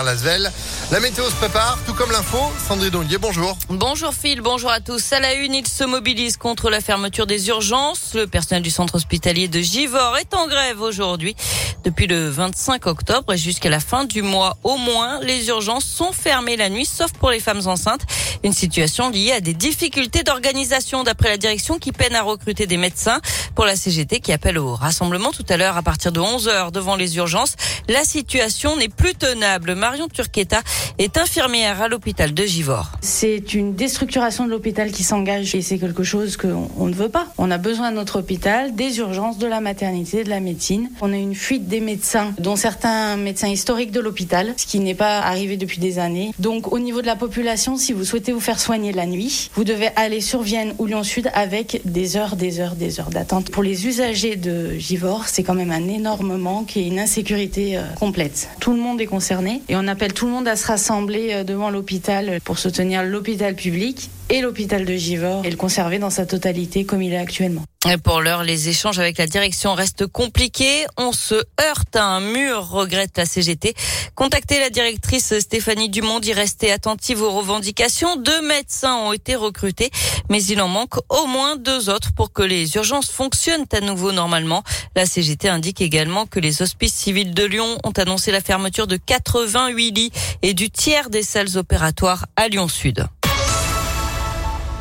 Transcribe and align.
soutenir 0.00 0.02
l'Asvel. 0.02 0.52
La 0.92 0.98
météo 0.98 1.24
se 1.30 1.36
prépare, 1.36 1.78
tout 1.86 1.94
comme 1.94 2.10
l'info. 2.10 2.38
Sandrine 2.66 2.96
Ollier, 2.96 3.16
bonjour. 3.16 3.56
Bonjour 3.68 4.12
Phil, 4.12 4.40
bonjour 4.40 4.72
à 4.72 4.80
tous. 4.80 5.12
À 5.12 5.20
la 5.20 5.34
une, 5.34 5.54
il 5.54 5.68
se 5.68 5.84
mobilise 5.84 6.36
contre 6.36 6.68
la 6.68 6.80
fermeture 6.80 7.28
des 7.28 7.46
urgences. 7.46 8.14
Le 8.14 8.26
personnel 8.26 8.64
du 8.64 8.70
centre 8.70 8.96
hospitalier 8.96 9.46
de 9.46 9.60
Givors 9.60 10.16
est 10.16 10.34
en 10.34 10.48
grève 10.48 10.80
aujourd'hui. 10.80 11.36
Depuis 11.84 12.08
le 12.08 12.28
25 12.28 12.88
octobre 12.88 13.32
et 13.32 13.38
jusqu'à 13.38 13.70
la 13.70 13.78
fin 13.78 14.04
du 14.04 14.22
mois 14.22 14.56
au 14.64 14.78
moins, 14.78 15.20
les 15.20 15.46
urgences 15.46 15.84
sont 15.84 16.10
fermées 16.10 16.56
la 16.56 16.68
nuit, 16.68 16.86
sauf 16.86 17.12
pour 17.12 17.30
les 17.30 17.38
femmes 17.38 17.62
enceintes. 17.66 18.02
Une 18.42 18.52
situation 18.52 19.10
liée 19.10 19.32
à 19.32 19.40
des 19.40 19.54
difficultés 19.54 20.24
d'organisation 20.24 21.04
d'après 21.04 21.28
la 21.28 21.36
direction 21.36 21.78
qui 21.78 21.92
peine 21.92 22.16
à 22.16 22.22
recruter 22.22 22.66
des 22.66 22.78
médecins 22.78 23.20
pour 23.54 23.64
la 23.64 23.76
CGT 23.76 24.18
qui 24.18 24.32
appelle 24.32 24.58
au 24.58 24.74
rassemblement 24.74 25.30
tout 25.30 25.46
à 25.48 25.56
l'heure 25.56 25.76
à 25.76 25.82
partir 25.82 26.10
de 26.10 26.18
11 26.18 26.48
heures 26.48 26.72
devant 26.72 26.96
les 26.96 27.16
urgences. 27.16 27.54
La 27.88 28.02
situation 28.04 28.76
n'est 28.76 28.88
plus 28.88 29.14
tenable. 29.14 29.74
Marion 29.74 30.08
Turqueta 30.08 30.62
est 30.98 31.18
infirmière 31.18 31.82
à 31.82 31.88
l'hôpital 31.88 32.34
de 32.34 32.44
Givors. 32.44 32.92
C'est 33.00 33.54
une 33.54 33.74
déstructuration 33.74 34.44
de 34.44 34.50
l'hôpital 34.50 34.90
qui 34.90 35.04
s'engage 35.04 35.54
et 35.54 35.62
c'est 35.62 35.78
quelque 35.78 36.02
chose 36.02 36.36
qu'on 36.36 36.86
ne 36.86 36.94
veut 36.94 37.08
pas. 37.08 37.26
On 37.38 37.50
a 37.50 37.58
besoin 37.58 37.90
de 37.90 37.96
notre 37.96 38.20
hôpital, 38.20 38.74
des 38.74 38.98
urgences, 38.98 39.38
de 39.38 39.46
la 39.46 39.60
maternité, 39.60 40.24
de 40.24 40.30
la 40.30 40.40
médecine. 40.40 40.90
On 41.00 41.12
a 41.12 41.16
une 41.16 41.34
fuite 41.34 41.68
des 41.68 41.80
médecins, 41.80 42.32
dont 42.38 42.56
certains 42.56 43.16
médecins 43.16 43.48
historiques 43.48 43.92
de 43.92 44.00
l'hôpital, 44.00 44.54
ce 44.56 44.66
qui 44.66 44.80
n'est 44.80 44.94
pas 44.94 45.18
arrivé 45.20 45.56
depuis 45.56 45.78
des 45.78 45.98
années. 45.98 46.32
Donc 46.38 46.72
au 46.72 46.78
niveau 46.78 47.00
de 47.00 47.06
la 47.06 47.16
population, 47.16 47.76
si 47.76 47.92
vous 47.92 48.04
souhaitez 48.04 48.32
vous 48.32 48.40
faire 48.40 48.60
soigner 48.60 48.92
la 48.92 49.06
nuit, 49.06 49.50
vous 49.54 49.64
devez 49.64 49.88
aller 49.96 50.20
sur 50.20 50.42
Vienne 50.42 50.74
ou 50.78 50.86
Lyon 50.86 51.02
Sud 51.02 51.30
avec 51.34 51.80
des 51.84 52.16
heures, 52.16 52.36
des 52.36 52.60
heures, 52.60 52.74
des 52.74 53.00
heures 53.00 53.10
d'attente. 53.10 53.50
Pour 53.50 53.62
les 53.62 53.86
usagers 53.86 54.36
de 54.36 54.74
Givors, 54.78 55.28
c'est 55.28 55.42
quand 55.42 55.54
même 55.54 55.72
un 55.72 55.88
énorme 55.88 56.36
manque 56.36 56.76
et 56.76 56.86
une 56.86 56.98
insécurité 56.98 57.76
euh, 57.76 57.82
complète. 57.98 58.48
Tout 58.60 58.72
le 58.72 58.78
monde 58.78 59.00
est 59.00 59.06
concerné 59.06 59.62
et 59.68 59.76
on 59.76 59.86
appelle 59.88 60.12
tout 60.12 60.26
le 60.26 60.32
monde 60.32 60.48
à 60.48 60.56
se 60.56 60.64
rassembler 60.70 61.32
euh, 61.32 61.44
devant 61.44 61.68
l'hôpital 61.68 62.40
pour 62.44 62.60
soutenir 62.60 63.02
l'hôpital 63.02 63.56
public 63.56 64.08
et 64.30 64.40
l'hôpital 64.40 64.84
de 64.84 64.94
Givors 64.94 65.44
et 65.44 65.50
le 65.50 65.98
dans 65.98 66.10
sa 66.10 66.26
totalité 66.26 66.84
comme 66.84 67.02
il 67.02 67.12
est 67.12 67.18
actuellement. 67.18 67.62
Et 67.88 67.96
pour 67.96 68.20
l'heure, 68.20 68.44
les 68.44 68.68
échanges 68.68 68.98
avec 68.98 69.16
la 69.16 69.26
direction 69.26 69.74
restent 69.74 70.06
compliqués. 70.06 70.84
On 70.98 71.12
se 71.12 71.34
heurte 71.34 71.96
à 71.96 72.04
un 72.04 72.20
mur, 72.20 72.68
regrette 72.68 73.16
la 73.16 73.24
CGT. 73.24 73.74
Contactez 74.14 74.60
la 74.60 74.68
directrice 74.68 75.38
Stéphanie 75.38 75.88
Dumont 75.88 76.20
d'y 76.20 76.34
rester 76.34 76.70
attentive 76.70 77.22
aux 77.22 77.30
revendications. 77.30 78.16
Deux 78.16 78.42
médecins 78.42 78.96
ont 78.96 79.12
été 79.14 79.34
recrutés, 79.34 79.90
mais 80.28 80.44
il 80.44 80.60
en 80.60 80.68
manque 80.68 80.96
au 81.08 81.26
moins 81.26 81.56
deux 81.56 81.88
autres 81.88 82.12
pour 82.12 82.32
que 82.32 82.42
les 82.42 82.74
urgences 82.76 83.10
fonctionnent 83.10 83.66
à 83.72 83.80
nouveau 83.80 84.12
normalement. 84.12 84.62
La 84.94 85.06
CGT 85.06 85.48
indique 85.48 85.80
également 85.80 86.26
que 86.26 86.38
les 86.38 86.60
hospices 86.60 86.94
civils 86.94 87.32
de 87.32 87.44
Lyon 87.44 87.78
ont 87.84 87.92
annoncé 87.92 88.30
la 88.30 88.42
fermeture 88.42 88.86
de 88.86 88.96
88 88.96 89.90
lits 89.90 90.12
et 90.42 90.52
du 90.52 90.70
tiers 90.70 91.08
des 91.08 91.22
salles 91.22 91.56
opératoires 91.56 92.26
à 92.36 92.48
Lyon 92.48 92.68
Sud. 92.68 93.06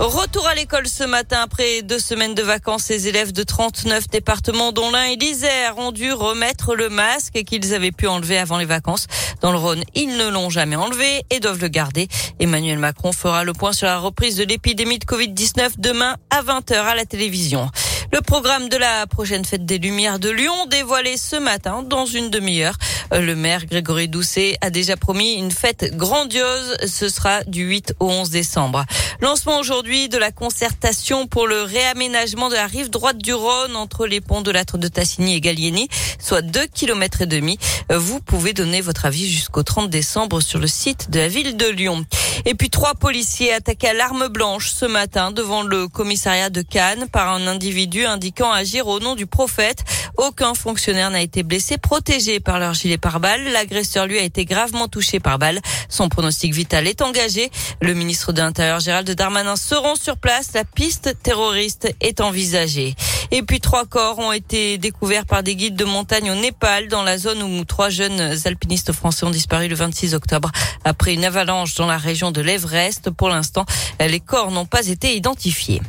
Retour 0.00 0.46
à 0.46 0.54
l'école 0.54 0.88
ce 0.88 1.04
matin 1.04 1.42
après 1.42 1.82
deux 1.82 1.98
semaines 1.98 2.34
de 2.34 2.42
vacances. 2.42 2.88
Les 2.88 3.06
élèves 3.08 3.32
de 3.32 3.42
39 3.42 4.08
départements, 4.08 4.72
dont 4.72 4.90
l'un 4.90 5.04
et 5.04 5.16
l'Isère, 5.16 5.76
ont 5.76 5.92
dû 5.92 6.10
remettre 6.10 6.74
le 6.74 6.88
masque 6.88 7.42
qu'ils 7.44 7.74
avaient 7.74 7.92
pu 7.92 8.06
enlever 8.06 8.38
avant 8.38 8.56
les 8.56 8.64
vacances. 8.64 9.08
Dans 9.42 9.52
le 9.52 9.58
Rhône, 9.58 9.84
ils 9.94 10.16
ne 10.16 10.30
l'ont 10.30 10.48
jamais 10.48 10.74
enlevé 10.74 11.22
et 11.28 11.38
doivent 11.38 11.60
le 11.60 11.68
garder. 11.68 12.08
Emmanuel 12.38 12.78
Macron 12.78 13.12
fera 13.12 13.44
le 13.44 13.52
point 13.52 13.74
sur 13.74 13.88
la 13.88 13.98
reprise 13.98 14.36
de 14.36 14.44
l'épidémie 14.44 14.98
de 14.98 15.04
Covid-19 15.04 15.72
demain 15.76 16.16
à 16.30 16.42
20h 16.42 16.76
à 16.76 16.94
la 16.94 17.04
télévision. 17.04 17.68
Le 18.10 18.22
programme 18.22 18.70
de 18.70 18.78
la 18.78 19.06
prochaine 19.06 19.44
fête 19.44 19.66
des 19.66 19.78
Lumières 19.78 20.18
de 20.18 20.30
Lyon 20.30 20.66
dévoilé 20.66 21.18
ce 21.18 21.36
matin 21.36 21.82
dans 21.82 22.06
une 22.06 22.30
demi-heure. 22.30 22.74
Le 23.12 23.34
maire 23.34 23.66
Grégory 23.66 24.08
Doucet 24.08 24.56
a 24.60 24.70
déjà 24.70 24.96
promis 24.96 25.34
une 25.34 25.50
fête 25.50 25.96
grandiose. 25.96 26.76
Ce 26.86 27.08
sera 27.08 27.42
du 27.44 27.64
8 27.64 27.94
au 27.98 28.08
11 28.08 28.30
décembre. 28.30 28.84
Lancement 29.20 29.58
aujourd'hui 29.58 30.08
de 30.08 30.16
la 30.16 30.30
concertation 30.30 31.26
pour 31.26 31.48
le 31.48 31.62
réaménagement 31.62 32.48
de 32.48 32.54
la 32.54 32.66
rive 32.66 32.88
droite 32.88 33.18
du 33.18 33.34
Rhône 33.34 33.74
entre 33.74 34.06
les 34.06 34.20
ponts 34.20 34.42
de 34.42 34.52
l'Atre 34.52 34.78
de 34.78 34.86
Tassigny 34.86 35.34
et 35.34 35.40
Gallieni, 35.40 35.88
soit 36.20 36.42
2 36.42 36.66
km 36.68 37.22
et 37.22 37.26
demi. 37.26 37.58
Vous 37.92 38.20
pouvez 38.20 38.52
donner 38.52 38.80
votre 38.80 39.06
avis 39.06 39.28
jusqu'au 39.28 39.64
30 39.64 39.90
décembre 39.90 40.40
sur 40.40 40.60
le 40.60 40.68
site 40.68 41.10
de 41.10 41.18
la 41.18 41.28
ville 41.28 41.56
de 41.56 41.66
Lyon. 41.66 42.06
Et 42.46 42.54
puis 42.54 42.70
trois 42.70 42.94
policiers 42.94 43.52
attaqués 43.52 43.88
à 43.88 43.92
l'arme 43.92 44.28
blanche 44.28 44.70
ce 44.70 44.86
matin 44.86 45.32
devant 45.32 45.62
le 45.62 45.88
commissariat 45.88 46.48
de 46.48 46.62
Cannes 46.62 47.06
par 47.10 47.32
un 47.32 47.46
individu 47.46 48.04
indiquant 48.06 48.52
agir 48.52 48.86
au 48.86 49.00
nom 49.00 49.14
du 49.14 49.26
prophète. 49.26 49.84
Aucun 50.20 50.52
fonctionnaire 50.52 51.10
n'a 51.10 51.22
été 51.22 51.42
blessé, 51.42 51.78
protégé 51.78 52.40
par 52.40 52.58
leur 52.58 52.74
gilet 52.74 52.98
pare-balles. 52.98 53.42
L'agresseur, 53.54 54.06
lui, 54.06 54.18
a 54.18 54.22
été 54.22 54.44
gravement 54.44 54.86
touché 54.86 55.18
par 55.18 55.38
balle. 55.38 55.60
Son 55.88 56.10
pronostic 56.10 56.52
vital 56.52 56.86
est 56.86 57.00
engagé. 57.00 57.50
Le 57.80 57.94
ministre 57.94 58.32
de 58.32 58.42
l'Intérieur, 58.42 58.80
Gérald 58.80 59.10
Darmanin, 59.10 59.56
seront 59.56 59.94
sur 59.94 60.18
place. 60.18 60.52
La 60.52 60.64
piste 60.64 61.16
terroriste 61.22 61.94
est 62.02 62.20
envisagée. 62.20 62.94
Et 63.30 63.42
puis 63.42 63.60
trois 63.60 63.86
corps 63.86 64.18
ont 64.18 64.32
été 64.32 64.76
découverts 64.76 65.24
par 65.24 65.42
des 65.42 65.56
guides 65.56 65.76
de 65.76 65.86
montagne 65.86 66.30
au 66.30 66.34
Népal, 66.34 66.88
dans 66.88 67.02
la 67.02 67.16
zone 67.16 67.42
où 67.42 67.64
trois 67.64 67.88
jeunes 67.88 68.36
alpinistes 68.44 68.92
français 68.92 69.24
ont 69.24 69.30
disparu 69.30 69.68
le 69.68 69.74
26 69.74 70.14
octobre 70.14 70.52
après 70.84 71.14
une 71.14 71.24
avalanche 71.24 71.76
dans 71.76 71.86
la 71.86 71.96
région 71.96 72.30
de 72.30 72.42
l'Everest. 72.42 73.08
Pour 73.08 73.30
l'instant, 73.30 73.64
les 73.98 74.20
corps 74.20 74.50
n'ont 74.50 74.66
pas 74.66 74.86
été 74.86 75.16
identifiés. 75.16 75.80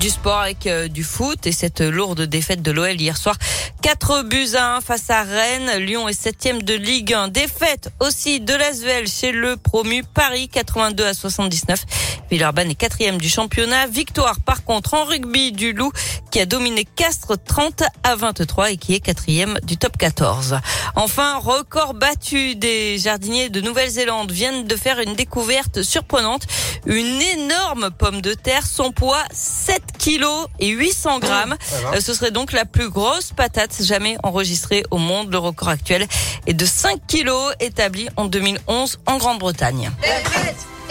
Du 0.00 0.08
sport 0.08 0.40
avec 0.40 0.66
euh, 0.66 0.88
du 0.88 1.04
foot 1.04 1.46
et 1.46 1.52
cette 1.52 1.80
lourde 1.80 2.22
défaite 2.22 2.62
de 2.62 2.70
l'OL 2.70 3.00
hier 3.00 3.16
soir. 3.16 3.36
4 3.82 4.22
buts 4.22 4.54
à 4.56 4.76
1 4.76 4.80
face 4.80 5.10
à 5.10 5.22
Rennes. 5.22 5.78
Lyon 5.78 6.08
est 6.08 6.18
septième 6.18 6.62
de 6.62 6.74
Ligue 6.74 7.12
1. 7.12 7.28
Défaite 7.28 7.90
aussi 8.00 8.40
de 8.40 8.54
l'Asvel 8.54 9.06
chez 9.06 9.32
le 9.32 9.56
promu 9.56 10.02
Paris 10.02 10.48
82 10.48 11.04
à 11.04 11.14
79. 11.14 11.84
Villeurbanne 12.32 12.70
est 12.70 12.74
quatrième 12.74 13.18
du 13.18 13.28
championnat. 13.28 13.86
Victoire 13.88 14.40
par 14.40 14.64
contre 14.64 14.94
en 14.94 15.04
rugby 15.04 15.52
du 15.52 15.74
Loup 15.74 15.92
qui 16.30 16.40
a 16.40 16.46
dominé 16.46 16.86
Castres 16.86 17.36
30 17.36 17.82
à 18.04 18.16
23 18.16 18.70
et 18.70 18.78
qui 18.78 18.94
est 18.94 19.00
quatrième 19.00 19.58
du 19.64 19.76
top 19.76 19.98
14. 19.98 20.58
Enfin, 20.96 21.36
record 21.36 21.92
battu 21.92 22.54
des 22.54 22.96
jardiniers 22.96 23.50
de 23.50 23.60
Nouvelle-Zélande 23.60 24.32
viennent 24.32 24.66
de 24.66 24.76
faire 24.76 24.98
une 24.98 25.14
découverte 25.14 25.82
surprenante. 25.82 26.44
Une 26.86 27.20
énorme 27.20 27.90
pomme 27.90 28.22
de 28.22 28.32
terre, 28.32 28.66
son 28.66 28.92
poids 28.92 29.22
7 29.30 29.82
kilos 29.98 30.46
et 30.58 30.68
800 30.68 31.18
grammes. 31.18 31.56
Euh, 31.92 32.00
ce 32.00 32.14
serait 32.14 32.30
donc 32.30 32.52
la 32.52 32.64
plus 32.64 32.88
grosse 32.88 33.32
patate 33.32 33.82
jamais 33.82 34.16
enregistrée 34.22 34.84
au 34.90 34.96
monde. 34.96 35.30
Le 35.30 35.36
record 35.36 35.68
actuel 35.68 36.06
est 36.46 36.54
de 36.54 36.66
5 36.66 37.00
kilos 37.06 37.52
établi 37.60 38.08
en 38.16 38.24
2011 38.26 38.98
en 39.06 39.16
Grande-Bretagne. 39.18 39.90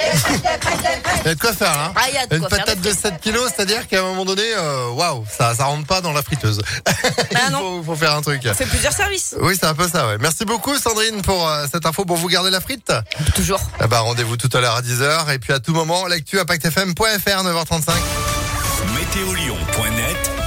Il 0.03 1.28
y 1.28 1.29
a 1.29 1.35
de 1.35 1.39
quoi 1.39 1.53
faire, 1.53 1.72
hein 1.72 1.94
Ah, 1.95 2.06
il 2.09 2.16
y 2.16 2.17
a 2.17 2.25
de 2.25 2.35
Une 2.35 2.41
quoi 2.41 2.57
patate 2.57 2.81
de 2.81 2.91
7 2.91 3.19
kilos, 3.22 3.51
c'est-à-dire 3.53 3.88
qu'à 3.88 4.00
un 4.00 4.03
moment 4.03 4.25
donné, 4.25 4.41
euh, 4.57 4.89
waouh, 4.91 5.25
ça, 5.29 5.53
ça 5.53 5.66
rentre 5.66 5.85
pas 5.85 6.01
dans 6.01 6.12
la 6.12 6.23
friteuse. 6.23 6.59
Ah, 6.85 6.91
Il 7.31 7.56
faut, 7.56 7.84
faut 7.84 7.95
faire 7.95 8.16
un 8.16 8.22
truc. 8.22 8.41
Fait 8.53 8.66
plusieurs 8.66 8.94
services. 8.94 9.35
Oui, 9.39 9.56
c'est 9.59 9.67
un 9.67 9.75
peu 9.75 9.88
ça, 9.88 10.07
ouais. 10.07 10.17
Merci 10.19 10.45
beaucoup, 10.45 10.75
Sandrine, 10.78 11.22
pour 11.22 11.47
euh, 11.47 11.66
cette 11.72 11.85
info. 11.85 12.06
Bon, 12.06 12.16
vous 12.16 12.28
gardez 12.29 12.50
la 12.50 12.62
frite 12.62 12.91
Toujours. 13.35 13.59
Eh 13.83 13.88
ben, 13.88 14.00
rendez-vous 14.00 14.38
tout 14.38 14.50
à 14.57 14.62
l'heure 14.62 14.75
à 14.75 14.81
10h. 14.81 15.33
Et 15.33 15.39
puis, 15.39 15.53
à 15.53 15.59
tout 15.59 15.73
moment, 15.73 16.07
l'actu 16.07 16.39
impactfm.fr, 16.39 17.44
9h35. 17.44 17.91
Météolion.net 18.95 20.31